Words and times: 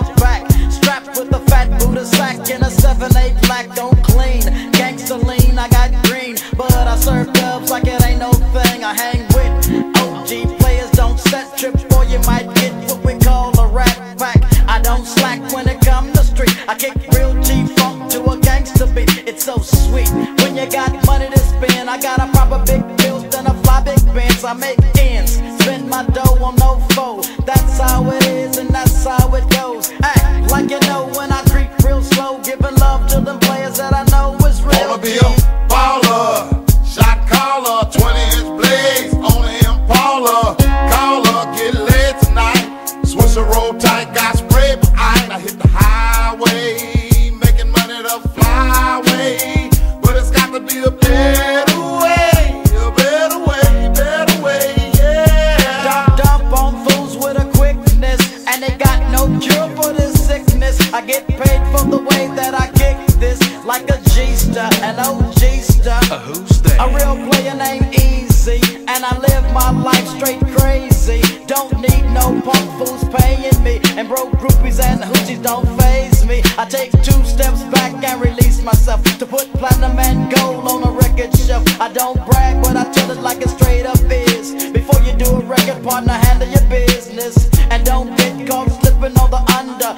jump 0.00 0.16
back. 0.20 0.50
Strapped 0.70 1.18
with 1.18 1.32
a 1.34 1.40
fat 1.50 1.68
Buddha 1.78 2.04
sack 2.04 2.50
and 2.50 2.62
a 2.62 2.66
7-8 2.66 3.40
black. 3.42 3.74
Don't 3.74 4.02
clean, 4.02 4.42
gangster 4.72 5.16
lean. 5.16 5.58
I 5.58 5.68
got 5.68 5.90
green, 6.04 6.36
but 6.56 6.72
I 6.72 6.96
serve 6.96 7.32
dubs 7.32 7.70
like 7.70 7.86
it 7.86 8.02
ain't 8.04 8.20
no 8.20 8.32
thing. 8.32 8.84
I 8.84 8.94
hang 8.94 9.26
with 9.34 9.96
OG 9.96 10.58
players, 10.58 10.90
don't 10.92 11.18
set 11.18 11.56
trips, 11.56 11.82
for 11.84 12.04
you 12.04 12.18
might 12.20 12.52
get 12.54 12.72
what 12.88 13.04
we 13.04 13.18
call 13.18 13.58
a 13.58 13.66
rat 13.68 13.98
pack. 14.18 14.42
I 14.68 14.80
don't 14.80 15.06
slack 15.06 15.40
when 15.52 15.68
it 15.68 15.80
come 15.80 16.12
to 16.12 16.24
street. 16.24 16.56
I 16.68 16.74
kick 16.74 16.94
real 17.14 17.34
G 17.42 17.66
funk 17.76 18.10
to 18.12 18.24
a 18.30 18.38
gangster 18.38 18.86
beat. 18.86 19.24
It's 19.26 19.44
so 19.44 19.58
sweet 19.58 20.10
when 20.40 20.56
you 20.56 20.66
got 20.70 20.92
money 21.06 21.28
to 21.28 21.38
spend. 21.38 21.90
I 21.90 22.00
got 22.00 22.20
a 22.20 22.30
proper 22.32 22.64
big 22.64 22.82
build 22.98 23.34
and 23.34 23.46
a 23.48 23.54
fly 23.62 23.82
big 23.82 24.04
bands. 24.14 24.44
I 24.44 24.54
make 24.54 24.78
ends, 24.98 25.34
spend 25.62 25.88
my 25.88 26.04
dough 26.06 26.38
on 26.44 26.56
no 26.56 26.78
foe. 26.94 27.20
That 27.44 27.59
Impala. 40.20 40.54
Caller, 40.90 41.56
get 41.56 41.74
laid 41.74 42.18
tonight. 42.20 42.86
Swish 43.04 43.36
a 43.36 43.42
roll 43.42 43.72
tight, 43.78 44.14
got 44.14 44.36
spray 44.36 44.76
behind. 44.76 45.32
I 45.32 45.40
hit 45.40 45.58
the 45.58 45.68
highway, 45.68 47.30
making 47.30 47.70
money 47.70 48.02
the 48.02 48.20
flyway. 48.34 49.70
But 50.02 50.16
it's 50.16 50.30
got 50.30 50.52
to 50.52 50.60
be 50.60 50.80
a 50.80 50.90
better 50.90 51.80
way, 52.02 52.62
a 52.76 52.90
better 52.92 53.38
way, 53.38 53.92
better 53.94 54.42
way, 54.42 54.92
yeah. 54.98 55.56
Dump, 55.84 56.22
dump 56.22 56.52
on 56.52 56.86
fools 56.86 57.16
with 57.16 57.38
a 57.38 57.50
quickness, 57.56 58.46
and 58.46 58.62
they 58.62 58.76
got 58.76 59.00
no 59.10 59.26
cure 59.40 59.68
for 59.76 59.92
this 59.94 60.26
sickness. 60.26 60.92
I 60.92 61.00
get 61.00 61.26
paid 61.28 61.49
G-star, 64.60 64.90
an 64.90 65.00
OG 65.00 65.38
star. 65.62 66.18
who's 66.20 66.60
that? 66.60 66.76
A 66.80 66.86
real 66.92 67.16
player 67.30 67.54
named 67.54 67.94
Eazy, 67.94 68.60
and 68.88 69.04
I 69.04 69.16
live 69.16 69.44
my 69.54 69.70
life 69.70 70.06
straight 70.06 70.40
crazy. 70.54 71.22
Don't 71.46 71.80
need 71.80 72.04
no 72.12 72.38
punk 72.42 72.68
fools 72.76 73.02
paying 73.08 73.56
me, 73.64 73.80
and 73.96 74.06
broke 74.06 74.32
groupies 74.32 74.78
and 74.78 75.00
hoochies 75.00 75.42
don't 75.42 75.66
phase 75.80 76.26
me. 76.26 76.42
I 76.58 76.66
take 76.68 76.92
two 77.02 77.24
steps 77.24 77.62
back 77.72 78.04
and 78.04 78.20
release 78.20 78.62
myself 78.62 79.02
to 79.18 79.24
put 79.24 79.50
platinum 79.54 79.98
and 79.98 80.30
gold 80.30 80.68
on 80.68 80.84
a 80.84 80.92
record 80.92 81.34
shelf. 81.38 81.64
I 81.80 81.90
don't 81.90 82.20
brag, 82.26 82.62
but 82.62 82.76
I 82.76 82.84
tell 82.92 83.10
it 83.10 83.20
like 83.20 83.40
it 83.40 83.48
straight 83.48 83.86
up 83.86 83.98
is. 84.10 84.70
Before 84.72 85.00
you 85.00 85.16
do 85.16 85.36
a 85.36 85.40
record, 85.40 85.82
partner, 85.82 86.12
handle 86.12 86.48
your 86.48 86.68
business, 86.68 87.48
and 87.70 87.82
don't 87.86 88.14
get 88.14 88.46
caught 88.46 88.68
slipping 88.82 89.16
on 89.16 89.30
the 89.30 89.40
under, 89.56 89.96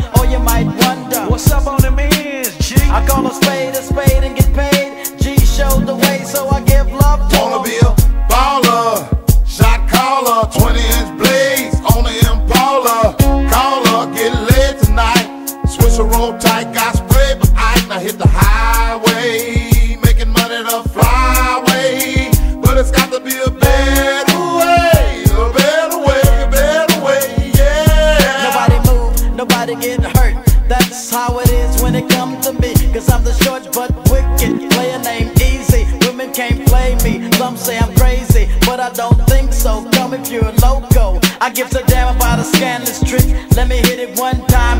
comes 32.12 32.46
to 32.46 32.52
me. 32.54 32.72
Cause 32.92 33.08
I'm 33.10 33.24
the 33.24 33.34
short 33.44 33.64
but 33.72 33.90
wicked 34.10 34.70
player 34.72 34.98
named 35.00 35.32
Eazy. 35.36 35.82
Women 36.06 36.32
can't 36.32 36.66
play 36.68 36.94
me. 37.04 37.30
Some 37.32 37.56
say 37.56 37.78
I'm 37.78 37.94
crazy, 37.96 38.48
but 38.66 38.80
I 38.80 38.90
don't 38.90 39.20
think 39.26 39.52
so. 39.52 39.88
Come 39.92 40.14
if 40.14 40.30
you're 40.30 40.46
a 40.46 40.54
loco. 40.60 41.20
I 41.40 41.50
give 41.50 41.72
a 41.72 41.82
damn 41.86 42.14
about 42.16 42.38
a 42.38 42.44
scandalous 42.44 43.02
trick. 43.02 43.26
Let 43.56 43.68
me 43.68 43.76
hit 43.76 43.98
it 43.98 44.18
one 44.18 44.40
time. 44.46 44.71